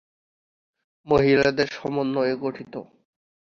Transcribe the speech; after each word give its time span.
মহিলাদের 1.07 1.67
সমন্বয়ে 1.71 2.35
গঠিত। 2.35 2.73